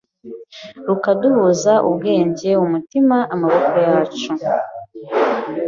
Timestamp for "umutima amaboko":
2.65-3.75